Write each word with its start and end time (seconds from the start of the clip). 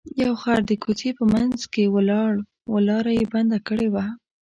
یو 0.23 0.33
خر 0.41 0.57
د 0.69 0.71
کوڅې 0.83 1.09
په 1.19 1.23
منځ 1.33 1.57
کې 1.73 1.83
ولاړ 1.95 2.31
و 2.71 2.75
لاره 2.87 3.11
یې 3.17 3.25
بنده 3.33 3.57
کړې 3.67 3.87
وه. 3.93 4.05